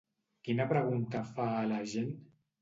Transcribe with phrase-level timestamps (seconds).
[0.47, 2.11] Quina pregunta fa a la gent?